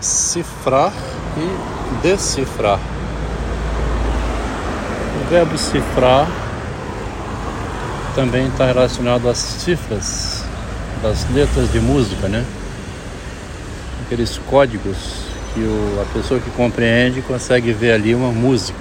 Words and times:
cifrar 0.00 0.92
e 1.36 2.02
decifrar. 2.02 2.78
O 5.20 5.30
verbo 5.30 5.58
cifrar 5.58 6.28
também 8.14 8.48
está 8.48 8.66
relacionado 8.66 9.28
às 9.28 9.38
cifras 9.38 10.44
das 11.02 11.28
letras 11.30 11.70
de 11.70 11.80
música, 11.80 12.28
né? 12.28 12.44
Aqueles 14.04 14.38
códigos 14.50 14.96
que 15.54 15.60
o, 15.60 16.00
a 16.00 16.04
pessoa 16.12 16.40
que 16.40 16.50
compreende 16.50 17.22
consegue 17.22 17.72
ver 17.72 17.92
ali 17.92 18.14
uma 18.14 18.32
música. 18.32 18.78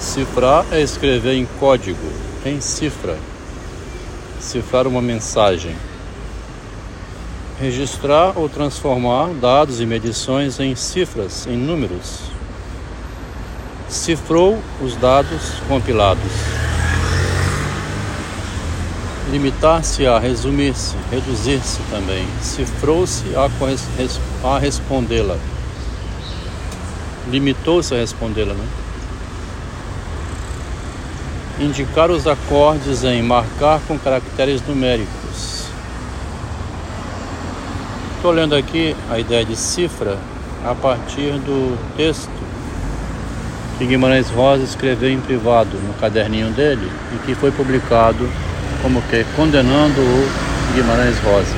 Cifrar 0.00 0.64
é 0.70 0.80
escrever 0.80 1.34
em 1.34 1.46
código, 1.58 2.06
em 2.44 2.60
cifra. 2.60 3.16
Cifrar 4.40 4.86
uma 4.86 5.00
mensagem. 5.00 5.74
Registrar 7.60 8.36
ou 8.36 8.48
transformar 8.48 9.28
dados 9.40 9.80
e 9.80 9.86
medições 9.86 10.58
em 10.58 10.74
cifras, 10.74 11.46
em 11.46 11.56
números. 11.56 12.20
Cifrou 13.88 14.58
os 14.82 14.96
dados 14.96 15.52
compilados 15.68 16.32
limitar-se 19.34 20.06
a 20.06 20.16
resumir-se, 20.16 20.94
reduzir-se 21.10 21.80
também, 21.90 22.24
cifrou-se 22.40 23.24
a, 23.34 23.48
a 24.48 24.58
respondê-la, 24.60 25.36
limitou-se 27.28 27.92
a 27.94 27.98
respondê-la, 27.98 28.54
né? 28.54 28.64
Indicar 31.58 32.12
os 32.12 32.28
acordes 32.28 33.02
em 33.02 33.22
marcar 33.22 33.80
com 33.88 33.98
caracteres 33.98 34.60
numéricos. 34.66 35.23
Estou 38.24 38.34
lendo 38.34 38.54
aqui 38.54 38.96
a 39.10 39.18
ideia 39.18 39.44
de 39.44 39.54
cifra 39.54 40.16
a 40.64 40.74
partir 40.74 41.32
do 41.40 41.76
texto 41.94 42.32
que 43.76 43.84
Guimarães 43.84 44.30
Rosa 44.30 44.64
escreveu 44.64 45.10
em 45.10 45.20
privado 45.20 45.76
no 45.76 45.92
caderninho 46.00 46.48
dele 46.52 46.90
e 47.14 47.18
que 47.26 47.34
foi 47.34 47.50
publicado 47.50 48.26
como 48.80 49.02
que 49.02 49.26
condenando 49.36 50.00
o 50.00 50.72
Guimarães 50.74 51.18
Rosa. 51.18 51.54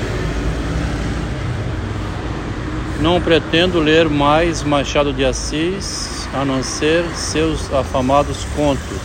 Não 3.01 3.21
pretendo 3.21 3.79
ler 3.79 4.09
mais 4.09 4.65
Machado 4.65 5.13
de 5.13 5.25
Assis 5.25 6.29
a 6.35 6.45
não 6.45 6.65
ser 6.65 7.05
seus 7.15 7.73
afamados 7.73 8.45
contos. 8.57 8.99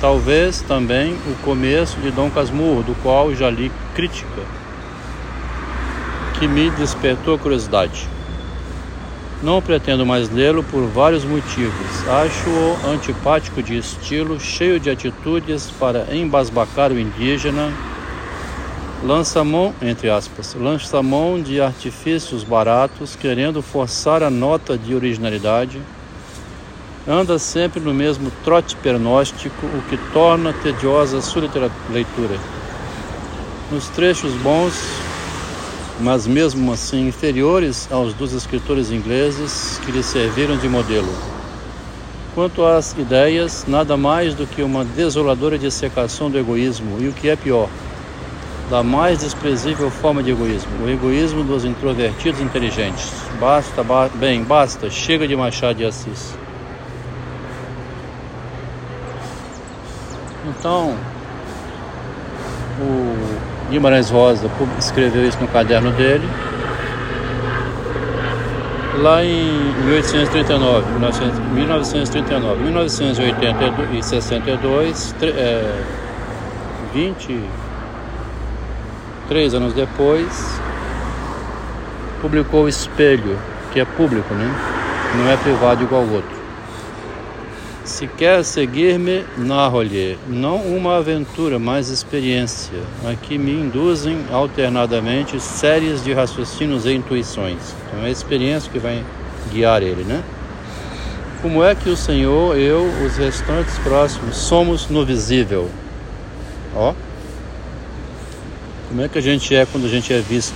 Talvez 0.00 0.62
também 0.62 1.14
o 1.26 1.34
começo 1.42 1.98
de 1.98 2.12
Dom 2.12 2.30
Casmurro, 2.30 2.84
do 2.84 2.94
qual 3.02 3.34
já 3.34 3.50
li 3.50 3.72
crítica, 3.96 4.61
que 6.42 6.48
me 6.48 6.70
despertou 6.70 7.38
curiosidade. 7.38 8.08
Não 9.40 9.62
pretendo 9.62 10.04
mais 10.04 10.28
lê-lo 10.28 10.64
por 10.64 10.84
vários 10.88 11.24
motivos. 11.24 12.08
Acho-o 12.08 12.90
antipático 12.90 13.62
de 13.62 13.78
estilo, 13.78 14.40
cheio 14.40 14.80
de 14.80 14.90
atitudes 14.90 15.70
para 15.78 16.12
embasbacar 16.12 16.90
o 16.90 16.98
indígena. 16.98 17.72
Lança 19.04 19.44
mão, 19.44 19.72
entre 19.80 20.10
aspas, 20.10 20.56
lança 20.58 21.00
mão 21.00 21.40
de 21.40 21.60
artifícios 21.60 22.42
baratos, 22.42 23.14
querendo 23.14 23.62
forçar 23.62 24.20
a 24.24 24.28
nota 24.28 24.76
de 24.76 24.96
originalidade. 24.96 25.80
Anda 27.06 27.38
sempre 27.38 27.78
no 27.78 27.94
mesmo 27.94 28.32
trote 28.42 28.74
pernóstico, 28.74 29.64
o 29.64 29.82
que 29.88 29.96
torna 30.12 30.52
tediosa 30.52 31.20
sua 31.20 31.42
leitura. 31.88 32.36
Nos 33.70 33.88
trechos 33.90 34.32
bons, 34.34 35.01
mas 36.00 36.26
mesmo 36.26 36.72
assim 36.72 37.08
inferiores 37.08 37.88
aos 37.90 38.14
dos 38.14 38.32
escritores 38.32 38.90
ingleses 38.90 39.80
que 39.84 39.92
lhe 39.92 40.02
serviram 40.02 40.56
de 40.56 40.68
modelo. 40.68 41.08
Quanto 42.34 42.64
às 42.64 42.92
ideias, 42.92 43.64
nada 43.68 43.96
mais 43.96 44.34
do 44.34 44.46
que 44.46 44.62
uma 44.62 44.84
desoladora 44.84 45.58
dissecação 45.58 46.30
do 46.30 46.38
egoísmo 46.38 46.98
e 47.00 47.08
o 47.08 47.12
que 47.12 47.28
é 47.28 47.36
pior, 47.36 47.68
da 48.70 48.82
mais 48.82 49.18
desprezível 49.18 49.90
forma 49.90 50.22
de 50.22 50.30
egoísmo, 50.30 50.86
o 50.86 50.88
egoísmo 50.88 51.44
dos 51.44 51.64
introvertidos 51.64 52.40
inteligentes. 52.40 53.12
Basta, 53.38 53.82
ba 53.82 54.08
bem, 54.14 54.42
basta, 54.42 54.88
chega 54.88 55.28
de 55.28 55.36
Machado 55.36 55.74
de 55.74 55.84
Assis. 55.84 56.34
Então, 60.48 60.96
o 62.80 63.41
Guimarães 63.72 64.10
Rosa 64.10 64.48
escreveu 64.78 65.26
isso 65.26 65.40
no 65.40 65.48
caderno 65.48 65.90
dele. 65.92 66.28
Lá 68.98 69.24
em 69.24 69.72
1839, 69.86 70.92
1939, 71.54 72.64
1962, 72.64 75.14
é, 75.22 75.82
23 76.92 79.54
anos 79.54 79.72
depois, 79.72 80.60
publicou 82.20 82.64
o 82.64 82.68
Espelho, 82.68 83.38
que 83.72 83.80
é 83.80 83.86
público, 83.86 84.34
né? 84.34 84.54
Não 85.16 85.30
é 85.30 85.36
privado 85.38 85.82
igual 85.82 86.02
ao 86.02 86.08
outro. 86.08 86.41
Se 87.84 88.06
quer 88.06 88.44
seguir-me, 88.44 89.24
narro-lhe, 89.36 90.16
não 90.28 90.58
uma 90.58 90.98
aventura, 90.98 91.58
mas 91.58 91.88
experiência, 91.88 92.78
a 93.04 93.14
que 93.16 93.36
me 93.36 93.50
induzem 93.52 94.24
alternadamente 94.30 95.40
séries 95.40 96.02
de 96.04 96.12
raciocínios 96.12 96.86
e 96.86 96.92
intuições. 96.92 97.74
Então 97.86 98.04
é 98.04 98.06
a 98.06 98.10
experiência 98.10 98.70
que 98.70 98.78
vai 98.78 99.02
guiar 99.50 99.82
ele, 99.82 100.04
né? 100.04 100.22
Como 101.42 101.64
é 101.64 101.74
que 101.74 101.88
o 101.88 101.96
Senhor, 101.96 102.56
eu, 102.56 102.88
os 103.04 103.16
restantes 103.16 103.76
próximos, 103.78 104.36
somos 104.36 104.88
no 104.88 105.04
visível? 105.04 105.68
Ó. 106.76 106.94
Como 108.88 109.02
é 109.02 109.08
que 109.08 109.18
a 109.18 109.22
gente 109.22 109.52
é 109.56 109.66
quando 109.66 109.86
a 109.86 109.88
gente 109.88 110.12
é 110.12 110.20
visto? 110.20 110.54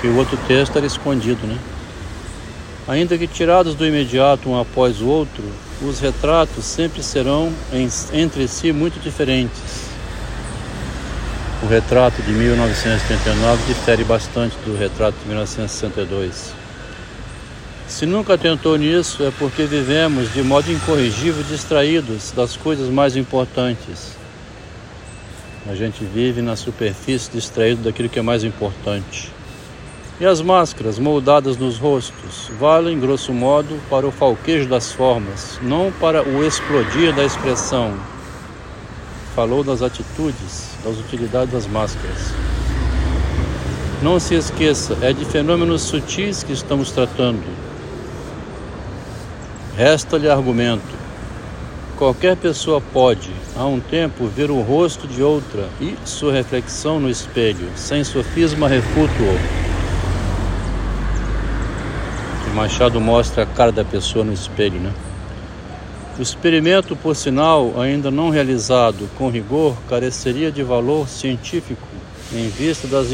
Que 0.00 0.06
o 0.06 0.16
outro 0.16 0.38
texto 0.48 0.78
era 0.78 0.86
escondido, 0.86 1.46
né? 1.46 1.58
Ainda 2.88 3.16
que 3.16 3.28
tirados 3.28 3.74
do 3.76 3.86
imediato 3.86 4.50
um 4.50 4.58
após 4.58 5.00
o 5.00 5.06
outro, 5.06 5.44
os 5.80 6.00
retratos 6.00 6.64
sempre 6.64 7.02
serão 7.02 7.52
em, 7.72 7.88
entre 8.12 8.48
si 8.48 8.72
muito 8.72 9.00
diferentes. 9.00 9.92
O 11.62 11.66
retrato 11.66 12.20
de 12.22 12.32
1939 12.32 13.62
difere 13.68 14.02
bastante 14.02 14.56
do 14.64 14.76
retrato 14.76 15.16
de 15.22 15.28
1962. 15.28 16.52
Se 17.86 18.04
nunca 18.04 18.36
tentou 18.36 18.76
nisso, 18.76 19.22
é 19.22 19.30
porque 19.38 19.64
vivemos 19.64 20.32
de 20.32 20.42
modo 20.42 20.72
incorrigível 20.72 21.44
distraídos 21.44 22.32
das 22.32 22.56
coisas 22.56 22.88
mais 22.88 23.16
importantes. 23.16 24.16
A 25.68 25.74
gente 25.76 26.04
vive 26.04 26.42
na 26.42 26.56
superfície 26.56 27.30
distraído 27.30 27.82
daquilo 27.82 28.08
que 28.08 28.18
é 28.18 28.22
mais 28.22 28.42
importante. 28.42 29.30
E 30.20 30.26
as 30.26 30.40
máscaras 30.40 30.98
moldadas 30.98 31.56
nos 31.56 31.78
rostos 31.78 32.50
valem, 32.58 33.00
grosso 33.00 33.32
modo, 33.32 33.80
para 33.88 34.06
o 34.06 34.12
falquejo 34.12 34.68
das 34.68 34.92
formas, 34.92 35.58
não 35.62 35.90
para 35.90 36.22
o 36.22 36.44
explodir 36.44 37.14
da 37.14 37.24
expressão. 37.24 37.94
Falou 39.34 39.64
das 39.64 39.82
atitudes, 39.82 40.76
das 40.84 40.98
utilidades 40.98 41.52
das 41.52 41.66
máscaras. 41.66 42.32
Não 44.02 44.20
se 44.20 44.34
esqueça, 44.34 44.96
é 45.00 45.12
de 45.12 45.24
fenômenos 45.24 45.82
sutis 45.82 46.42
que 46.42 46.52
estamos 46.52 46.90
tratando. 46.90 47.42
Resta-lhe 49.76 50.28
argumento. 50.28 51.02
Qualquer 51.96 52.36
pessoa 52.36 52.80
pode, 52.80 53.30
há 53.56 53.64
um 53.64 53.80
tempo, 53.80 54.26
ver 54.26 54.50
o 54.50 54.60
rosto 54.60 55.06
de 55.06 55.22
outra 55.22 55.68
e 55.80 55.96
sua 56.04 56.32
reflexão 56.32 57.00
no 57.00 57.08
espelho, 57.08 57.70
sem 57.76 58.04
sofisma 58.04 58.68
refuto-o. 58.68 59.61
Machado 62.54 63.00
mostra 63.00 63.44
a 63.44 63.46
cara 63.46 63.72
da 63.72 63.84
pessoa 63.84 64.24
no 64.24 64.32
espelho, 64.32 64.78
né? 64.78 64.92
O 66.18 66.22
experimento, 66.22 66.94
por 66.94 67.16
sinal, 67.16 67.80
ainda 67.80 68.10
não 68.10 68.28
realizado 68.28 69.08
com 69.16 69.30
rigor, 69.30 69.74
careceria 69.88 70.52
de 70.52 70.62
valor 70.62 71.08
científico 71.08 71.88
em 72.30 72.48
vista 72.48 72.86
das 72.86 73.08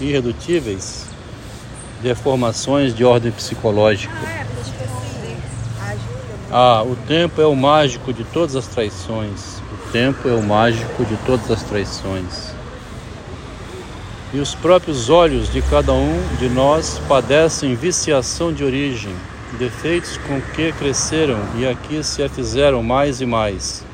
irredutíveis 0.00 1.06
deformações 2.02 2.92
de 2.92 3.04
ordem 3.04 3.30
psicológica. 3.30 4.12
Ah, 6.50 6.82
o 6.82 6.96
tempo 7.06 7.40
é 7.40 7.46
o 7.46 7.54
mágico 7.54 8.12
de 8.12 8.24
todas 8.24 8.56
as 8.56 8.66
traições. 8.66 9.62
O 9.72 9.92
tempo 9.92 10.28
é 10.28 10.34
o 10.34 10.42
mágico 10.42 11.04
de 11.04 11.16
todas 11.18 11.48
as 11.50 11.62
traições 11.62 12.52
e 14.32 14.40
os 14.40 14.54
próprios 14.54 15.10
olhos 15.10 15.52
de 15.52 15.60
cada 15.62 15.92
um 15.92 16.18
de 16.38 16.48
nós 16.48 17.00
padecem 17.06 17.74
viciação 17.74 18.52
de 18.52 18.64
origem, 18.64 19.14
defeitos 19.58 20.16
com 20.26 20.40
que 20.40 20.72
cresceram 20.72 21.38
e 21.58 21.66
aqui 21.66 22.02
se 22.02 22.22
afizeram 22.22 22.82
mais 22.82 23.20
e 23.20 23.26
mais. 23.26 23.84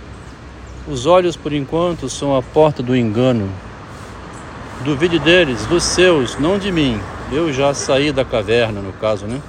Os 0.86 1.06
olhos, 1.06 1.36
por 1.36 1.52
enquanto, 1.52 2.08
são 2.08 2.36
a 2.36 2.42
porta 2.42 2.82
do 2.82 2.96
engano. 2.96 3.50
Duvide 4.84 5.18
deles, 5.18 5.66
dos 5.66 5.82
seus, 5.82 6.38
não 6.38 6.58
de 6.58 6.70
mim. 6.70 7.00
Eu 7.32 7.52
já 7.52 7.74
saí 7.74 8.12
da 8.12 8.24
caverna, 8.24 8.80
no 8.80 8.92
caso, 8.92 9.26
né? 9.26 9.40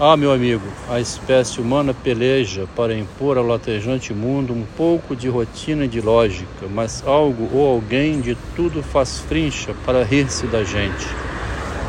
Ah, 0.00 0.16
meu 0.16 0.30
amigo, 0.30 0.62
a 0.88 1.00
espécie 1.00 1.60
humana 1.60 1.92
peleja 1.92 2.68
para 2.76 2.96
impor 2.96 3.36
ao 3.36 3.44
latejante 3.44 4.14
mundo 4.14 4.52
um 4.52 4.64
pouco 4.76 5.16
de 5.16 5.28
rotina 5.28 5.86
e 5.86 5.88
de 5.88 6.00
lógica, 6.00 6.68
mas 6.70 7.02
algo 7.04 7.48
ou 7.52 7.74
alguém 7.74 8.20
de 8.20 8.36
tudo 8.54 8.80
faz 8.80 9.18
frincha 9.18 9.74
para 9.84 10.04
rir-se 10.04 10.46
da 10.46 10.62
gente. 10.62 11.04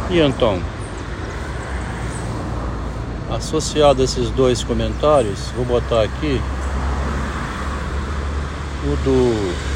E 0.10 0.20
então? 0.20 0.60
Associado 3.30 4.02
a 4.02 4.06
esses 4.06 4.32
dois 4.32 4.64
comentários, 4.64 5.52
vou 5.56 5.66
botar 5.66 6.02
aqui 6.02 6.42
o 8.92 8.98
do 9.06 9.69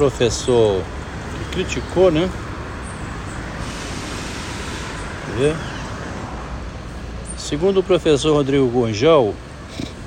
professor 0.00 0.82
que 1.36 1.56
criticou, 1.56 2.10
né? 2.10 2.26
Ver? 5.36 5.54
Segundo 7.36 7.80
o 7.80 7.82
professor 7.82 8.32
Rodrigo 8.32 8.66
Gonjal, 8.68 9.34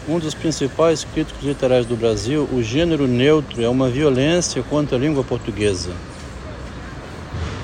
um 0.09 0.17
dos 0.17 0.33
principais 0.33 1.03
críticos 1.03 1.43
literários 1.43 1.85
do 1.85 1.95
Brasil, 1.95 2.49
o 2.51 2.63
gênero 2.63 3.05
neutro 3.07 3.61
é 3.63 3.69
uma 3.69 3.87
violência 3.87 4.63
contra 4.63 4.97
a 4.97 4.99
língua 4.99 5.23
portuguesa. 5.23 5.91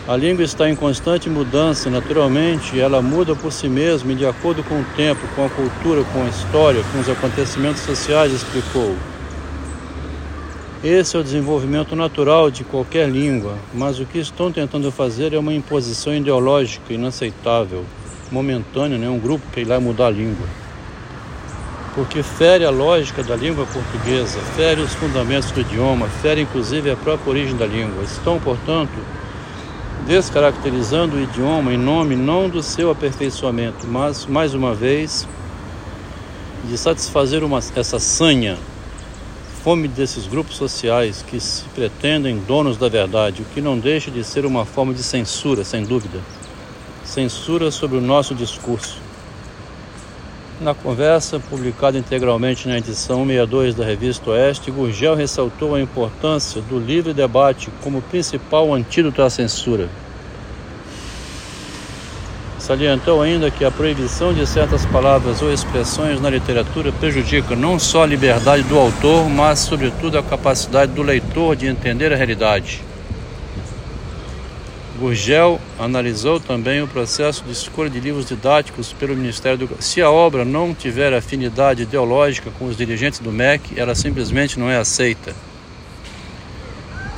A 0.07 0.15
língua 0.15 0.43
está 0.45 0.69
em 0.69 0.75
constante 0.75 1.27
mudança, 1.31 1.89
naturalmente, 1.89 2.79
ela 2.79 3.01
muda 3.01 3.35
por 3.35 3.51
si 3.51 3.67
mesma 3.67 4.11
e 4.11 4.15
de 4.15 4.27
acordo 4.27 4.63
com 4.63 4.75
o 4.75 4.85
tempo, 4.95 5.21
com 5.35 5.47
a 5.47 5.49
cultura, 5.49 6.03
com 6.13 6.21
a 6.23 6.29
história, 6.29 6.83
com 6.91 6.99
os 6.99 7.09
acontecimentos 7.09 7.81
sociais, 7.81 8.31
explicou. 8.31 8.95
Esse 10.81 11.17
é 11.17 11.19
o 11.19 11.23
desenvolvimento 11.23 11.93
natural 11.93 12.49
de 12.49 12.63
qualquer 12.63 13.09
língua, 13.09 13.57
mas 13.73 13.99
o 13.99 14.05
que 14.05 14.17
estão 14.17 14.49
tentando 14.49 14.89
fazer 14.93 15.33
é 15.33 15.37
uma 15.37 15.53
imposição 15.53 16.15
ideológica 16.15 16.93
inaceitável, 16.93 17.83
momentânea, 18.31 18.97
né? 18.97 19.09
um 19.09 19.19
grupo 19.19 19.45
que 19.51 19.59
irá 19.59 19.77
mudar 19.77 20.07
a 20.07 20.11
língua. 20.11 20.47
Porque 21.93 22.23
fere 22.23 22.63
a 22.63 22.69
lógica 22.69 23.21
da 23.21 23.35
língua 23.35 23.65
portuguesa, 23.65 24.39
fere 24.55 24.79
os 24.79 24.93
fundamentos 24.93 25.51
do 25.51 25.59
idioma, 25.59 26.07
fere 26.21 26.39
inclusive 26.39 26.89
a 26.89 26.95
própria 26.95 27.29
origem 27.29 27.57
da 27.57 27.65
língua. 27.65 28.01
Estão, 28.05 28.39
portanto, 28.39 28.97
descaracterizando 30.07 31.17
o 31.17 31.21
idioma 31.21 31.73
em 31.73 31.77
nome 31.77 32.15
não 32.15 32.47
do 32.47 32.63
seu 32.63 32.89
aperfeiçoamento, 32.89 33.85
mas, 33.85 34.25
mais 34.25 34.53
uma 34.53 34.73
vez, 34.73 35.27
de 36.63 36.77
satisfazer 36.77 37.43
uma, 37.43 37.59
essa 37.75 37.99
sanha 37.99 38.57
fome 39.69 39.88
desses 39.88 40.25
grupos 40.25 40.56
sociais 40.56 41.21
que 41.21 41.39
se 41.39 41.63
pretendem 41.75 42.39
donos 42.39 42.75
da 42.75 42.89
verdade, 42.89 43.44
o 43.44 43.45
que 43.45 43.62
não 43.62 43.77
deixa 43.77 44.10
de 44.10 44.24
ser 44.24 44.44
uma 44.44 44.66
forma 44.66 44.95
de 44.95 45.04
censura, 45.04 45.63
sem 45.63 45.83
dúvida. 45.83 46.18
Censura 47.04 47.69
sobre 47.69 47.95
o 47.95 48.01
nosso 48.01 48.33
discurso. 48.33 48.98
Na 50.60 50.74
conversa, 50.74 51.39
publicada 51.39 52.00
integralmente 52.00 52.68
na 52.68 52.80
edição 52.80 53.27
62 53.27 53.75
da 53.75 53.86
revista 53.86 54.31
Oeste, 54.31 54.71
Gurgel 54.71 55.13
ressaltou 55.13 55.75
a 55.75 55.81
importância 55.81 56.63
do 56.63 56.80
livre 56.80 57.13
debate 57.13 57.69
como 57.83 58.01
principal 58.01 58.74
antídoto 58.74 59.22
à 59.22 59.30
censura. 59.30 59.88
Salientou 62.69 63.19
ainda 63.24 63.50
que 63.50 63.66
a 63.66 63.71
proibição 63.71 64.31
de 64.31 64.45
certas 64.45 64.86
palavras 64.86 65.42
ou 65.42 65.51
expressões 65.51 66.21
na 66.21 66.30
literatura 66.30 66.92
prejudica 66.92 67.56
não 67.56 67.80
só 67.80 68.04
a 68.04 68.06
liberdade 68.06 68.62
do 68.62 68.77
autor, 68.77 69.27
mas, 69.27 69.57
sobretudo, 69.57 70.19
a 70.19 70.21
capacidade 70.21 70.92
do 70.92 71.01
leitor 71.01 71.56
de 71.56 71.66
entender 71.66 72.13
a 72.13 72.16
realidade. 72.16 72.83
Gurgel 75.00 75.60
analisou 75.80 76.39
também 76.39 76.80
o 76.80 76.88
processo 76.88 77.44
de 77.44 77.54
escolha 77.54 77.89
de 77.89 78.00
livros 78.00 78.27
didáticos 78.27 78.94
pelo 78.94 79.15
Ministério 79.15 79.65
do 79.65 79.83
Se 79.83 80.00
a 80.00 80.12
obra 80.12 80.45
não 80.45 80.72
tiver 80.72 81.12
afinidade 81.12 81.81
ideológica 81.81 82.51
com 82.60 82.65
os 82.65 82.77
dirigentes 82.77 83.18
do 83.18 83.31
MEC, 83.31 83.80
ela 83.80 83.95
simplesmente 83.95 84.60
não 84.60 84.69
é 84.69 84.77
aceita. 84.77 85.33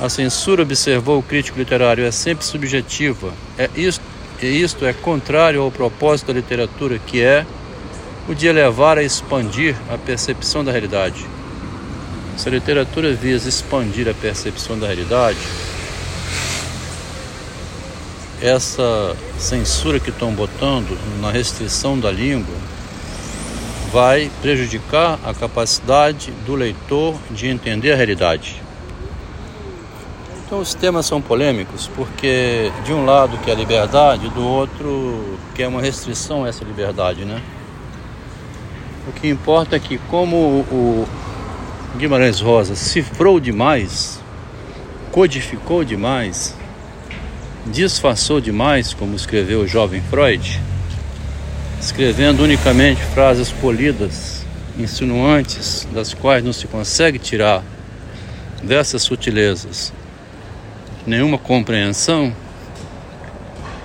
A 0.00 0.08
censura, 0.08 0.62
observou 0.62 1.18
o 1.18 1.22
crítico 1.22 1.58
literário, 1.58 2.06
é 2.06 2.10
sempre 2.10 2.42
subjetiva. 2.42 3.34
É 3.58 3.68
isto 3.76 4.11
e 4.42 4.62
isto 4.62 4.84
é 4.84 4.92
contrário 4.92 5.62
ao 5.62 5.70
propósito 5.70 6.28
da 6.28 6.32
literatura, 6.34 6.98
que 6.98 7.22
é 7.22 7.46
o 8.28 8.34
de 8.34 8.46
elevar 8.46 8.98
a 8.98 9.02
expandir 9.02 9.76
a 9.88 9.96
percepção 9.96 10.64
da 10.64 10.72
realidade. 10.72 11.26
Se 12.36 12.48
a 12.48 12.52
literatura 12.52 13.12
visa 13.12 13.48
expandir 13.48 14.08
a 14.08 14.14
percepção 14.14 14.78
da 14.78 14.86
realidade, 14.86 15.38
essa 18.40 19.16
censura 19.38 20.00
que 20.00 20.10
estão 20.10 20.32
botando 20.32 20.98
na 21.20 21.30
restrição 21.30 21.98
da 21.98 22.10
língua 22.10 22.56
vai 23.92 24.30
prejudicar 24.40 25.20
a 25.24 25.34
capacidade 25.34 26.32
do 26.46 26.54
leitor 26.54 27.14
de 27.30 27.46
entender 27.46 27.92
a 27.92 27.96
realidade. 27.96 28.61
Então 30.52 30.60
os 30.60 30.74
temas 30.74 31.06
são 31.06 31.18
polêmicos 31.18 31.88
porque 31.96 32.70
de 32.84 32.92
um 32.92 33.06
lado 33.06 33.38
que 33.38 33.50
é 33.50 33.54
liberdade, 33.54 34.28
do 34.28 34.46
outro 34.46 35.38
que 35.54 35.62
é 35.62 35.66
uma 35.66 35.80
restrição 35.80 36.44
a 36.44 36.48
essa 36.48 36.62
liberdade, 36.62 37.24
né? 37.24 37.40
O 39.08 39.12
que 39.12 39.28
importa 39.28 39.76
é 39.76 39.78
que 39.78 39.96
como 40.10 40.36
o 40.36 41.08
Guimarães 41.96 42.38
Rosa 42.42 42.74
cifrou 42.74 43.40
demais, 43.40 44.20
codificou 45.10 45.84
demais, 45.84 46.54
disfarçou 47.68 48.38
demais, 48.38 48.92
como 48.92 49.16
escreveu 49.16 49.60
o 49.60 49.66
jovem 49.66 50.02
Freud, 50.02 50.60
escrevendo 51.80 52.42
unicamente 52.42 53.02
frases 53.14 53.50
polidas, 53.50 54.44
insinuantes, 54.78 55.88
das 55.94 56.12
quais 56.12 56.44
não 56.44 56.52
se 56.52 56.66
consegue 56.66 57.18
tirar 57.18 57.64
dessas 58.62 59.02
sutilezas 59.02 59.94
nenhuma 61.06 61.38
compreensão, 61.38 62.34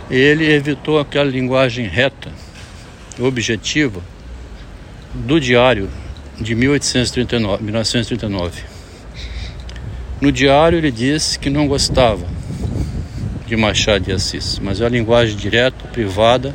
ele 0.09 0.49
evitou 0.51 0.99
aquela 0.99 1.29
linguagem 1.29 1.87
reta, 1.87 2.31
objetiva, 3.19 4.01
do 5.13 5.39
diário 5.39 5.89
de 6.39 6.53
1839, 6.53 7.63
1939. 7.63 8.63
No 10.21 10.31
diário 10.31 10.77
ele 10.77 10.91
disse 10.91 11.37
que 11.37 11.49
não 11.49 11.67
gostava 11.67 12.25
de 13.45 13.55
Machado 13.55 14.05
de 14.05 14.11
Assis, 14.11 14.59
mas 14.59 14.81
é 14.81 14.85
a 14.85 14.89
linguagem 14.89 15.35
direta, 15.35 15.87
privada, 15.87 16.53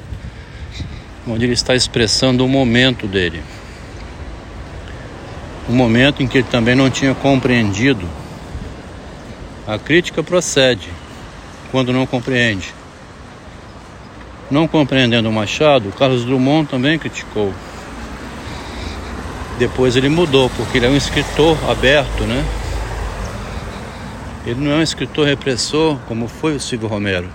onde 1.27 1.45
ele 1.45 1.55
está 1.55 1.75
expressando 1.75 2.45
o 2.45 2.49
momento 2.49 3.07
dele. 3.07 3.43
O 5.69 5.73
momento 5.73 6.23
em 6.23 6.27
que 6.27 6.39
ele 6.39 6.49
também 6.51 6.75
não 6.75 6.91
tinha 6.91 7.15
compreendido 7.15 8.09
a 9.66 9.78
crítica 9.78 10.23
procede 10.23 10.88
quando 11.71 11.92
não 11.92 12.07
compreende. 12.07 12.75
Não 14.50 14.69
compreendendo 14.69 15.31
Machado, 15.33 15.92
Carlos 15.99 16.25
Drummond 16.25 16.69
também 16.69 16.99
criticou. 16.99 17.54
Depois 19.59 19.97
ele 19.97 20.09
mudou, 20.09 20.50
porque 20.50 20.78
ele 20.78 20.87
é 20.87 20.88
um 20.90 20.97
escritor 20.97 21.57
aberto, 21.71 22.25
né? 22.25 22.45
Ele 24.45 24.61
não 24.61 24.73
é 24.73 24.76
um 24.76 24.83
escritor 24.83 25.26
repressor 25.26 25.97
como 26.09 26.26
foi 26.26 26.57
o 26.57 26.61
Silvio 26.61 26.88
Romero. 26.88 27.28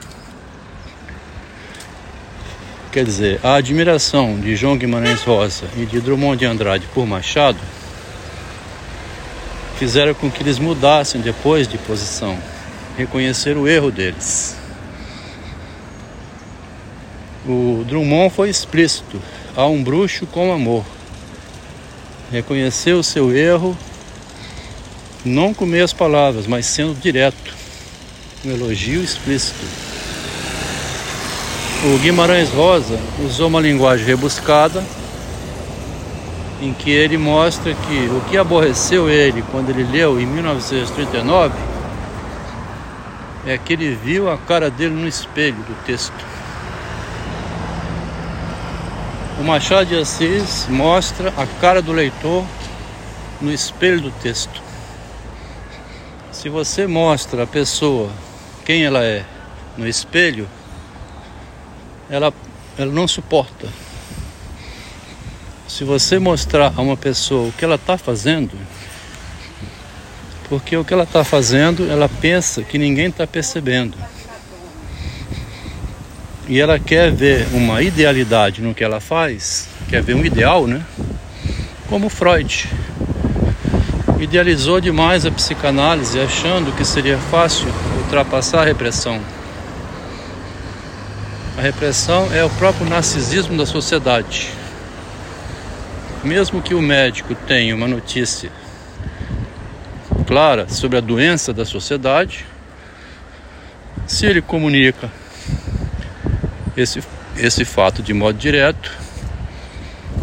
Quer 2.91 3.05
dizer, 3.05 3.39
a 3.43 3.55
admiração 3.55 4.39
de 4.39 4.55
João 4.55 4.77
Guimarães 4.77 5.23
Rosa 5.23 5.65
e 5.77 5.85
de 5.85 6.01
Drummond 6.01 6.37
de 6.37 6.45
Andrade 6.45 6.85
por 6.93 7.05
Machado 7.07 7.59
fizeram 9.77 10.13
com 10.13 10.29
que 10.29 10.41
eles 10.41 10.59
mudassem 10.59 11.21
depois 11.21 11.67
de 11.67 11.77
posição, 11.77 12.37
reconhecer 12.97 13.55
o 13.57 13.67
erro 13.67 13.91
deles. 13.91 14.55
O 17.45 17.85
Drummond 17.87 18.33
foi 18.33 18.49
explícito: 18.49 19.21
há 19.55 19.65
um 19.67 19.83
bruxo 19.83 20.25
com 20.25 20.51
amor. 20.51 20.83
Reconheceu 22.31 22.99
o 22.99 23.03
seu 23.03 23.33
erro, 23.35 23.77
não 25.23 25.53
com 25.53 25.65
meias 25.65 25.93
palavras, 25.93 26.45
mas 26.45 26.65
sendo 26.65 26.99
direto. 26.99 27.55
Um 28.43 28.51
elogio 28.51 29.01
explícito. 29.01 29.65
O 31.85 31.97
Guimarães 31.99 32.49
Rosa 32.49 32.99
usou 33.23 33.47
uma 33.47 33.61
linguagem 33.61 34.05
rebuscada 34.05 34.83
em 36.61 36.73
que 36.73 36.89
ele 36.89 37.17
mostra 37.17 37.73
que 37.73 38.09
o 38.09 38.21
que 38.29 38.37
aborreceu 38.37 39.09
ele 39.09 39.43
quando 39.51 39.69
ele 39.69 39.83
leu 39.83 40.19
em 40.19 40.25
1939 40.25 41.53
é 43.45 43.57
que 43.57 43.73
ele 43.73 43.95
viu 43.95 44.29
a 44.29 44.37
cara 44.37 44.69
dele 44.69 44.93
no 44.93 45.07
espelho 45.07 45.55
do 45.55 45.85
texto. 45.85 46.25
O 49.39 49.43
Machado 49.43 49.85
de 49.85 49.95
Assis 49.95 50.67
mostra 50.67 51.31
a 51.37 51.45
cara 51.61 51.81
do 51.81 51.93
leitor 51.93 52.43
no 53.39 53.51
espelho 53.51 54.01
do 54.01 54.11
texto. 54.11 54.61
Se 56.31 56.49
você 56.49 56.87
mostra 56.87 57.43
a 57.43 57.47
pessoa 57.47 58.09
quem 58.65 58.83
ela 58.83 59.03
é 59.03 59.23
no 59.77 59.87
espelho, 59.87 60.49
ela, 62.09 62.33
ela 62.77 62.91
não 62.91 63.07
suporta. 63.07 63.67
Se 65.67 65.83
você 65.83 66.17
mostrar 66.17 66.73
a 66.75 66.81
uma 66.81 66.95
pessoa 66.95 67.49
o 67.49 67.51
que 67.51 67.65
ela 67.65 67.75
está 67.75 67.97
fazendo, 67.97 68.51
porque 70.47 70.77
o 70.77 70.85
que 70.85 70.93
ela 70.93 71.03
está 71.03 71.23
fazendo, 71.23 71.89
ela 71.91 72.07
pensa 72.07 72.63
que 72.63 72.77
ninguém 72.77 73.07
está 73.07 73.27
percebendo 73.27 73.97
e 76.47 76.59
ela 76.61 76.79
quer 76.79 77.11
ver 77.11 77.47
uma 77.51 77.81
idealidade 77.81 78.61
no 78.61 78.73
que 78.73 78.83
ela 78.83 79.01
faz, 79.01 79.67
quer 79.89 80.01
ver 80.01 80.15
um 80.15 80.23
ideal, 80.23 80.65
né? 80.65 80.81
Como 81.89 82.09
Freud. 82.09 82.69
Idealizou 84.19 84.79
demais 84.79 85.25
a 85.25 85.31
psicanálise, 85.31 86.19
achando 86.19 86.75
que 86.75 86.85
seria 86.85 87.17
fácil 87.17 87.67
ultrapassar 88.01 88.61
a 88.61 88.65
repressão. 88.65 89.19
A 91.57 91.61
repressão 91.61 92.31
é 92.33 92.43
o 92.43 92.49
próprio 92.51 92.87
narcisismo 92.87 93.57
da 93.57 93.65
sociedade. 93.65 94.56
Mesmo 96.23 96.61
que 96.61 96.73
o 96.73 96.81
médico 96.81 97.35
tenha 97.35 97.75
uma 97.75 97.87
notícia 97.87 98.51
clara 100.25 100.67
sobre 100.67 100.97
a 100.97 101.01
doença 101.01 101.53
da 101.53 101.63
sociedade, 101.63 102.45
se 104.05 104.25
ele 104.25 104.41
comunica 104.41 105.09
esse, 106.75 107.03
esse 107.35 107.65
fato 107.65 108.03
de 108.03 108.13
modo 108.13 108.37
direto. 108.37 108.91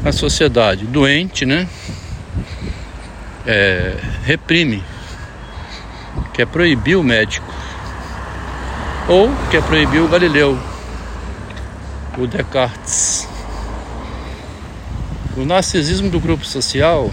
A 0.04 0.12
sociedade 0.12 0.84
doente, 0.84 1.46
né? 1.46 1.66
É, 3.46 3.96
reprime, 4.24 4.82
quer 6.32 6.46
proibir 6.46 6.96
o 6.96 7.02
médico, 7.02 7.52
ou 9.08 9.30
quer 9.50 9.62
proibir 9.62 10.00
o 10.00 10.08
Galileu, 10.08 10.58
o 12.18 12.26
Descartes. 12.26 13.23
O 15.36 15.44
narcisismo 15.44 16.08
do 16.08 16.20
grupo 16.20 16.44
social 16.44 17.12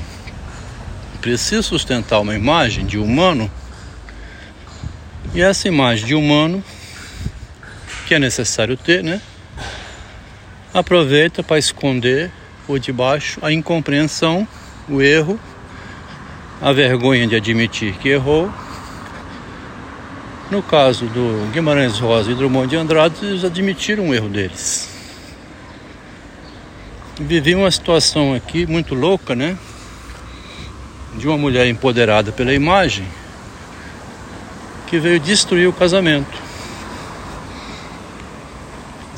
precisa 1.20 1.64
sustentar 1.64 2.20
uma 2.20 2.36
imagem 2.36 2.86
de 2.86 3.00
humano, 3.00 3.50
e 5.34 5.42
essa 5.42 5.68
imagem 5.68 6.06
de 6.06 6.14
humano 6.14 6.64
que 8.06 8.14
é 8.14 8.20
necessário 8.20 8.78
ter, 8.78 9.04
né? 9.04 9.22
aproveita 10.74 11.42
para 11.42 11.58
esconder 11.58 12.32
por 12.68 12.80
debaixo 12.80 13.40
a 13.42 13.52
incompreensão, 13.52 14.48
o 14.88 15.02
erro, 15.02 15.40
a 16.62 16.72
vergonha 16.72 17.26
de 17.28 17.36
admitir 17.36 17.94
que 17.96 18.10
errou. 18.10 18.52
No 20.52 20.62
caso 20.62 21.06
do 21.06 21.50
Guimarães 21.52 21.98
Rosa 21.98 22.32
e 22.32 22.36
Drummond 22.36 22.70
de 22.70 22.76
Andrade, 22.76 23.16
eles 23.24 23.44
admitiram 23.44 24.10
o 24.10 24.14
erro 24.14 24.30
deles. 24.30 24.91
Vivi 27.20 27.56
uma 27.56 27.70
situação 27.70 28.34
aqui 28.34 28.66
muito 28.66 28.96
louca, 28.96 29.36
né? 29.36 29.58
De 31.16 31.28
uma 31.28 31.38
mulher 31.38 31.68
empoderada 31.68 32.32
pela 32.32 32.54
imagem 32.54 33.06
que 34.88 35.00
veio 35.00 35.20
destruir 35.20 35.68
o 35.68 35.74
casamento 35.74 36.52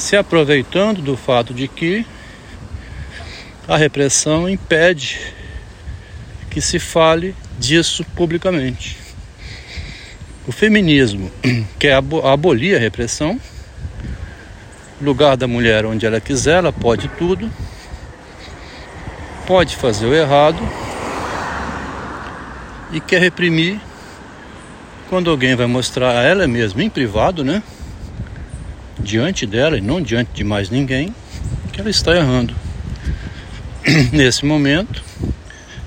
se 0.04 0.18
aproveitando 0.18 1.02
do 1.02 1.16
fato 1.16 1.54
de 1.54 1.66
que 1.66 2.06
a 3.66 3.78
repressão 3.78 4.50
impede 4.50 5.18
que 6.50 6.60
se 6.60 6.78
fale 6.78 7.34
disso 7.58 8.04
publicamente. 8.16 8.98
O 10.46 10.52
feminismo 10.52 11.32
quer 11.80 11.94
abolir 11.94 12.76
a 12.76 12.80
repressão, 12.80 13.40
lugar 15.02 15.38
da 15.38 15.48
mulher 15.48 15.86
onde 15.86 16.06
ela 16.06 16.20
quiser, 16.20 16.58
ela 16.58 16.74
pode 16.74 17.08
tudo, 17.18 17.50
pode 19.46 19.76
fazer 19.76 20.06
o 20.06 20.14
errado 20.14 20.60
e 22.92 23.00
quer 23.00 23.22
reprimir 23.22 23.80
quando 25.10 25.30
alguém 25.30 25.56
vai 25.56 25.68
mostrar 25.68 26.18
a 26.18 26.24
ela 26.24 26.48
mesma 26.48 26.84
em 26.84 26.90
privado, 26.90 27.44
né? 27.44 27.62
diante 29.00 29.46
dela 29.46 29.78
e 29.78 29.82
não 29.82 30.02
diante 30.02 30.32
de 30.34 30.44
mais 30.44 30.70
ninguém 30.70 31.14
que 31.72 31.82
ela 31.82 31.90
está 31.90 32.16
errando. 32.16 32.56
Nesse 34.14 34.46
momento, 34.46 35.04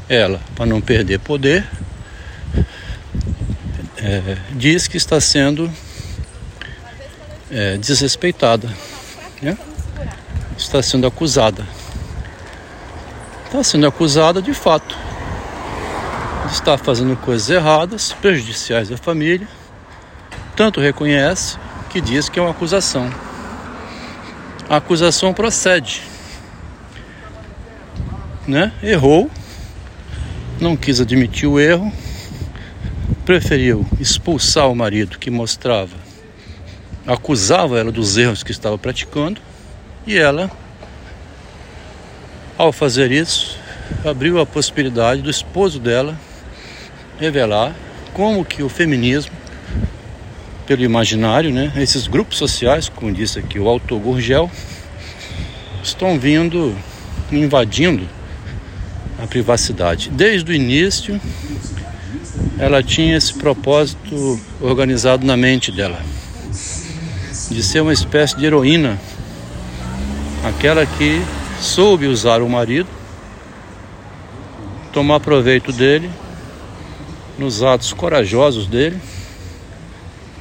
ela, 0.09 0.41
para 0.55 0.67
não 0.67 0.81
perder 0.81 1.19
poder, 1.21 1.67
é, 3.97 4.37
diz 4.53 4.87
que 4.87 4.97
está 4.97 5.21
sendo 5.21 5.71
é, 7.51 7.77
desrespeitada, 7.79 8.69
né? 9.41 9.57
está 10.59 10.83
sendo 10.83 11.07
acusada. 11.07 11.67
Está 13.57 13.71
sendo 13.71 13.87
acusada 13.87 14.43
de 14.43 14.53
fato 14.53 14.95
de 16.47 16.53
estar 16.53 16.77
fazendo 16.77 17.17
coisas 17.17 17.49
erradas, 17.49 18.13
prejudiciais 18.13 18.93
à 18.93 18.99
família. 18.99 19.49
Tanto 20.55 20.79
reconhece 20.79 21.57
que 21.89 21.99
diz 21.99 22.29
que 22.29 22.39
é 22.39 22.43
uma 22.43 22.51
acusação. 22.51 23.11
A 24.69 24.77
acusação 24.77 25.33
procede. 25.33 26.03
Né? 28.47 28.71
Errou, 28.83 29.31
não 30.61 30.77
quis 30.77 31.01
admitir 31.01 31.49
o 31.49 31.59
erro, 31.59 31.91
preferiu 33.25 33.87
expulsar 33.99 34.71
o 34.71 34.77
marido 34.77 35.19
que 35.19 35.31
mostrava, 35.31 35.97
acusava 37.07 37.79
ela 37.79 37.91
dos 37.91 38.19
erros 38.19 38.43
que 38.43 38.51
estava 38.51 38.77
praticando, 38.77 39.41
e 40.07 40.15
ela, 40.15 40.51
ao 42.59 42.73
fazer 42.73 43.13
isso, 43.13 43.59
abriu 44.05 44.41
a 44.41 44.47
possibilidade 44.47 45.23
do 45.23 45.31
esposo 45.31 45.79
dela 45.79 46.19
revelar 47.19 47.75
como 48.13 48.45
que 48.45 48.63
o 48.63 48.69
feminismo 48.69 49.33
pelo 50.67 50.83
imaginário, 50.83 51.53
né? 51.53 51.73
Esses 51.77 52.07
grupos 52.07 52.39
sociais, 52.39 52.89
como 52.89 53.13
disse 53.13 53.39
aqui 53.39 53.59
o 53.59 53.69
autor 53.69 54.01
Gurgel, 54.01 54.51
estão 55.83 56.19
vindo 56.19 56.77
invadindo 57.31 58.09
a 59.23 59.27
privacidade. 59.27 60.11
Desde 60.11 60.51
o 60.51 60.55
início, 60.55 61.21
ela 62.59 62.83
tinha 62.83 63.17
esse 63.17 63.33
propósito 63.35 64.41
organizado 64.61 65.25
na 65.25 65.37
mente 65.37 65.71
dela, 65.71 66.01
de 67.51 67.63
ser 67.63 67.81
uma 67.81 67.93
espécie 67.93 68.37
de 68.37 68.45
heroína, 68.45 68.99
aquela 70.45 70.85
que 70.85 71.23
soube 71.61 72.07
usar 72.07 72.43
o 72.43 72.49
marido, 72.49 72.89
tomar 74.93 75.21
proveito 75.21 75.73
dele, 75.73 76.11
nos 77.39 77.63
atos 77.63 77.93
corajosos 77.93 78.67
dele 78.67 79.01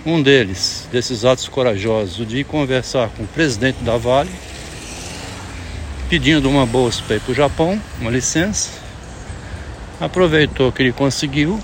um 0.05 0.21
deles, 0.21 0.87
desses 0.91 1.25
atos 1.25 1.47
corajosos, 1.47 2.19
o 2.19 2.25
de 2.25 2.43
conversar 2.43 3.09
com 3.09 3.23
o 3.23 3.27
presidente 3.27 3.83
da 3.83 3.97
Vale, 3.97 4.29
pedindo 6.07 6.47
uma 6.47 6.65
bolsa 6.65 7.01
para 7.07 7.15
ir 7.15 7.19
para 7.21 7.31
o 7.31 7.35
Japão, 7.35 7.81
uma 7.99 8.11
licença. 8.11 8.69
Aproveitou 9.99 10.71
que 10.71 10.83
ele 10.83 10.91
conseguiu, 10.91 11.59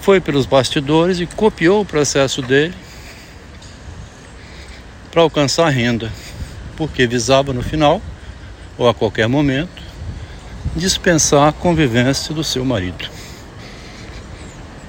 foi 0.00 0.20
pelos 0.20 0.46
bastidores 0.46 1.20
e 1.20 1.26
copiou 1.26 1.82
o 1.82 1.84
processo 1.84 2.40
dele 2.40 2.74
para 5.10 5.20
alcançar 5.20 5.68
renda, 5.68 6.10
porque 6.76 7.06
visava 7.06 7.52
no 7.52 7.62
final, 7.62 8.00
ou 8.76 8.88
a 8.88 8.94
qualquer 8.94 9.28
momento, 9.28 9.82
dispensar 10.74 11.48
a 11.48 11.52
convivência 11.52 12.34
do 12.34 12.44
seu 12.44 12.64
marido. 12.64 13.08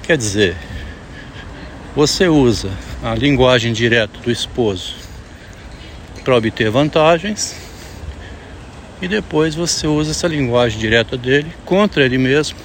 Quer 0.02 0.16
dizer, 0.16 0.56
você 1.94 2.28
usa 2.28 2.70
a 3.02 3.14
linguagem 3.14 3.72
direta 3.72 4.18
do 4.20 4.30
esposo 4.30 4.94
para 6.24 6.36
obter 6.36 6.70
vantagens 6.70 7.56
e 9.00 9.08
depois 9.08 9.54
você 9.54 9.86
usa 9.86 10.10
essa 10.10 10.26
linguagem 10.26 10.78
direta 10.78 11.16
dele 11.16 11.52
contra 11.64 12.04
ele 12.04 12.18
mesmo 12.18 12.58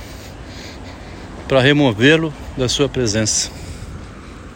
para 1.47 1.61
removê-lo 1.61 2.33
da 2.57 2.67
sua 2.67 2.89
presença. 2.89 3.62